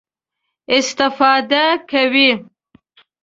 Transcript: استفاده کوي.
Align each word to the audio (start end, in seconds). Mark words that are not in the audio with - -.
استفاده 0.77 1.63
کوي. 1.89 2.31